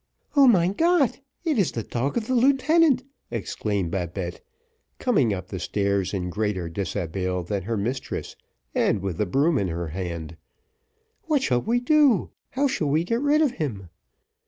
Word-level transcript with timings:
"Oh, 0.35 0.47
mein 0.47 0.73
Gott! 0.73 1.19
it 1.43 1.59
is 1.59 1.73
the 1.73 1.83
dog 1.83 2.17
of 2.17 2.25
the 2.25 2.33
lieutenant," 2.33 3.03
exclaimed 3.29 3.91
Babette, 3.91 4.41
coming 4.97 5.31
up 5.31 5.49
the 5.49 5.59
stairs 5.59 6.11
in 6.11 6.31
greater 6.31 6.67
dishabille 6.67 7.43
than 7.43 7.61
her 7.65 7.77
mistress, 7.77 8.35
and 8.73 9.03
with 9.03 9.17
the 9.19 9.27
broom 9.27 9.59
in 9.59 9.67
her 9.67 9.89
hand. 9.89 10.37
"What 11.25 11.43
shall 11.43 11.61
we 11.61 11.79
do 11.79 12.31
how 12.49 12.65
shall 12.67 12.89
we 12.89 13.03
get 13.03 13.21
rid 13.21 13.43
of 13.43 13.51
him?" 13.61 13.89